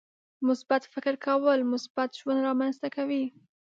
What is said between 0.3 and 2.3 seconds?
•مثبت فکر کول، مثبت